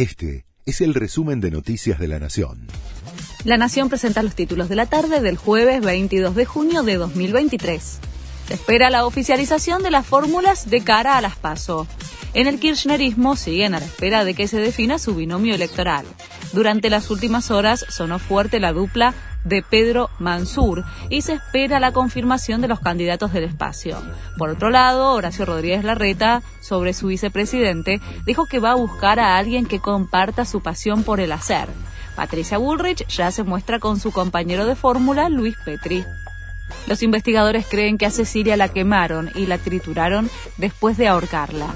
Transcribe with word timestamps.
Este 0.00 0.46
es 0.64 0.80
el 0.80 0.94
resumen 0.94 1.42
de 1.42 1.50
Noticias 1.50 1.98
de 1.98 2.08
la 2.08 2.18
Nación. 2.18 2.66
La 3.44 3.58
Nación 3.58 3.90
presenta 3.90 4.22
los 4.22 4.34
títulos 4.34 4.70
de 4.70 4.74
la 4.74 4.86
tarde 4.86 5.20
del 5.20 5.36
jueves 5.36 5.82
22 5.82 6.34
de 6.34 6.46
junio 6.46 6.82
de 6.82 6.94
2023. 6.94 7.98
Se 8.48 8.54
espera 8.54 8.88
la 8.88 9.04
oficialización 9.04 9.82
de 9.82 9.90
las 9.90 10.06
fórmulas 10.06 10.70
de 10.70 10.80
cara 10.80 11.18
a 11.18 11.20
las 11.20 11.36
PASO. 11.36 11.86
En 12.32 12.46
el 12.46 12.58
kirchnerismo 12.58 13.36
siguen 13.36 13.74
a 13.74 13.80
la 13.80 13.84
espera 13.84 14.24
de 14.24 14.32
que 14.32 14.48
se 14.48 14.58
defina 14.58 14.98
su 14.98 15.14
binomio 15.14 15.54
electoral. 15.54 16.06
Durante 16.52 16.90
las 16.90 17.10
últimas 17.10 17.50
horas 17.50 17.84
sonó 17.88 18.18
fuerte 18.18 18.58
la 18.58 18.72
dupla 18.72 19.14
de 19.44 19.62
Pedro 19.62 20.10
Mansur 20.18 20.84
y 21.08 21.22
se 21.22 21.34
espera 21.34 21.80
la 21.80 21.92
confirmación 21.92 22.60
de 22.60 22.68
los 22.68 22.80
candidatos 22.80 23.32
del 23.32 23.44
espacio. 23.44 23.96
Por 24.36 24.50
otro 24.50 24.70
lado, 24.70 25.12
Horacio 25.12 25.46
Rodríguez 25.46 25.84
Larreta, 25.84 26.42
sobre 26.60 26.92
su 26.92 27.06
vicepresidente, 27.06 28.00
dijo 28.26 28.46
que 28.46 28.58
va 28.58 28.72
a 28.72 28.76
buscar 28.76 29.20
a 29.20 29.38
alguien 29.38 29.66
que 29.66 29.80
comparta 29.80 30.44
su 30.44 30.60
pasión 30.60 31.04
por 31.04 31.20
el 31.20 31.32
hacer. 31.32 31.68
Patricia 32.16 32.58
Bullrich 32.58 33.06
ya 33.06 33.30
se 33.30 33.44
muestra 33.44 33.78
con 33.78 33.98
su 33.98 34.10
compañero 34.10 34.66
de 34.66 34.74
fórmula, 34.74 35.28
Luis 35.28 35.56
Petri. 35.64 36.04
Los 36.86 37.02
investigadores 37.02 37.66
creen 37.68 37.98
que 37.98 38.06
a 38.06 38.10
Cecilia 38.10 38.56
la 38.56 38.68
quemaron 38.68 39.30
y 39.34 39.46
la 39.46 39.58
trituraron 39.58 40.28
después 40.56 40.96
de 40.96 41.08
ahorcarla. 41.08 41.74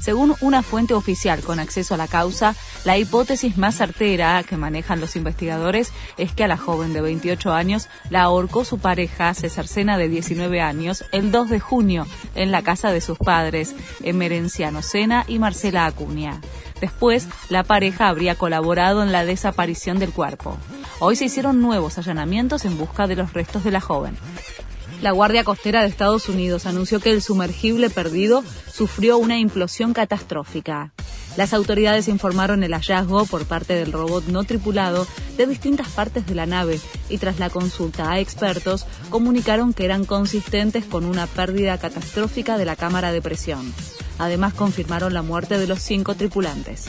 Según 0.00 0.34
una 0.40 0.62
fuente 0.62 0.94
oficial 0.94 1.40
con 1.40 1.58
acceso 1.58 1.94
a 1.94 1.96
la 1.96 2.08
causa, 2.08 2.54
la 2.84 2.98
hipótesis 2.98 3.56
más 3.56 3.76
certera 3.76 4.42
que 4.44 4.56
manejan 4.56 5.00
los 5.00 5.16
investigadores 5.16 5.92
es 6.16 6.32
que 6.32 6.44
a 6.44 6.48
la 6.48 6.56
joven 6.56 6.92
de 6.92 7.00
28 7.00 7.52
años 7.52 7.88
la 8.10 8.22
ahorcó 8.22 8.64
su 8.64 8.78
pareja 8.78 9.34
César 9.34 9.66
Sena 9.66 9.98
de 9.98 10.08
19 10.08 10.60
años 10.60 11.04
el 11.12 11.32
2 11.32 11.50
de 11.50 11.60
junio 11.60 12.06
en 12.34 12.52
la 12.52 12.62
casa 12.62 12.92
de 12.92 13.00
sus 13.00 13.18
padres, 13.18 13.74
Emerenciano 14.02 14.82
Sena 14.82 15.24
y 15.26 15.38
Marcela 15.38 15.86
Acuña. 15.86 16.40
Después, 16.80 17.26
la 17.48 17.64
pareja 17.64 18.08
habría 18.08 18.34
colaborado 18.34 19.02
en 19.02 19.12
la 19.12 19.24
desaparición 19.24 19.98
del 19.98 20.12
cuerpo. 20.12 20.56
Hoy 20.98 21.16
se 21.16 21.26
hicieron 21.26 21.60
nuevos 21.60 21.98
allanamientos 21.98 22.64
en 22.64 22.78
busca 22.78 23.06
de 23.06 23.16
los 23.16 23.32
restos 23.32 23.64
de 23.64 23.70
la 23.70 23.80
joven. 23.80 24.16
La 25.02 25.12
Guardia 25.12 25.44
Costera 25.44 25.82
de 25.82 25.88
Estados 25.88 26.28
Unidos 26.28 26.66
anunció 26.66 27.00
que 27.00 27.10
el 27.10 27.22
sumergible 27.22 27.90
perdido 27.90 28.42
sufrió 28.72 29.18
una 29.18 29.38
implosión 29.38 29.92
catastrófica. 29.92 30.92
Las 31.36 31.52
autoridades 31.52 32.08
informaron 32.08 32.62
el 32.62 32.72
hallazgo 32.72 33.26
por 33.26 33.44
parte 33.44 33.74
del 33.74 33.92
robot 33.92 34.24
no 34.28 34.44
tripulado 34.44 35.06
de 35.36 35.46
distintas 35.46 35.88
partes 35.88 36.26
de 36.26 36.34
la 36.34 36.46
nave 36.46 36.80
y 37.10 37.18
tras 37.18 37.38
la 37.38 37.50
consulta 37.50 38.10
a 38.10 38.20
expertos 38.20 38.86
comunicaron 39.10 39.74
que 39.74 39.84
eran 39.84 40.06
consistentes 40.06 40.86
con 40.86 41.04
una 41.04 41.26
pérdida 41.26 41.76
catastrófica 41.76 42.56
de 42.56 42.64
la 42.64 42.74
cámara 42.74 43.12
de 43.12 43.20
presión. 43.20 43.74
Además 44.18 44.54
confirmaron 44.54 45.12
la 45.12 45.20
muerte 45.20 45.58
de 45.58 45.66
los 45.66 45.80
cinco 45.80 46.14
tripulantes. 46.14 46.86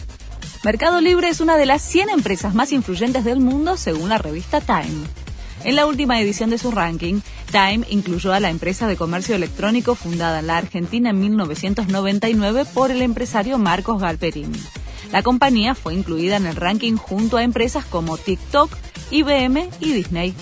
Mercado 0.63 1.01
Libre 1.01 1.27
es 1.27 1.41
una 1.41 1.57
de 1.57 1.65
las 1.65 1.81
100 1.81 2.09
empresas 2.09 2.55
más 2.55 2.71
influyentes 2.71 3.25
del 3.25 3.41
mundo 3.41 3.75
según 3.75 4.07
la 4.07 4.17
revista 4.17 4.61
Time. 4.61 5.26
En 5.63 5.75
la 5.75 5.85
última 5.85 6.19
edición 6.21 6.49
de 6.49 6.57
su 6.57 6.71
ranking, 6.71 7.21
Time 7.51 7.85
incluyó 7.89 8.33
a 8.33 8.39
la 8.39 8.49
empresa 8.49 8.87
de 8.87 8.95
comercio 8.95 9.35
electrónico 9.35 9.95
fundada 9.95 10.39
en 10.39 10.47
la 10.47 10.57
Argentina 10.57 11.09
en 11.09 11.19
1999 11.19 12.65
por 12.73 12.91
el 12.91 13.01
empresario 13.01 13.57
Marcos 13.57 14.01
Galperini. 14.01 14.59
La 15.11 15.23
compañía 15.23 15.73
fue 15.73 15.93
incluida 15.93 16.35
en 16.35 16.45
el 16.45 16.55
ranking 16.55 16.95
junto 16.95 17.37
a 17.37 17.43
empresas 17.43 17.85
como 17.85 18.17
TikTok, 18.17 18.69
IBM 19.11 19.69
y 19.79 19.93
Disney. 19.93 20.33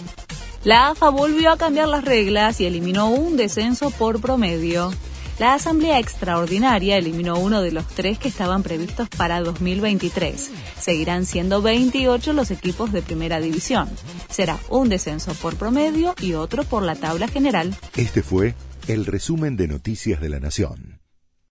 La 0.64 0.90
AFA 0.90 1.10
volvió 1.10 1.52
a 1.52 1.58
cambiar 1.58 1.88
las 1.88 2.04
reglas 2.04 2.60
y 2.60 2.66
eliminó 2.66 3.10
un 3.10 3.38
descenso 3.38 3.92
por 3.92 4.20
promedio. 4.20 4.92
La 5.38 5.54
Asamblea 5.54 6.00
Extraordinaria 6.00 6.98
eliminó 6.98 7.38
uno 7.38 7.62
de 7.62 7.72
los 7.72 7.86
tres 7.88 8.18
que 8.18 8.30
estaban 8.30 8.64
previstos 8.64 9.10
para 9.10 9.42
2023. 9.42 10.50
Seguirán 10.80 11.26
siendo 11.26 11.62
28 11.62 12.34
los 12.34 12.52
equipos 12.52 12.92
de 12.92 13.02
primera 13.02 13.40
división. 13.40 13.90
Será 14.36 14.60
un 14.70 14.90
descenso 14.90 15.34
por 15.36 15.56
promedio 15.56 16.14
y 16.20 16.34
otro 16.34 16.66
por 16.66 16.84
la 16.84 16.96
tabla 16.96 17.30
general. 17.30 17.74
Este 17.96 18.22
fue 18.22 18.54
el 18.90 19.06
resumen 19.06 19.56
de 19.56 19.70
Noticias 19.70 20.20
de 20.20 20.28
la 20.28 20.42
Nación. 20.42 20.95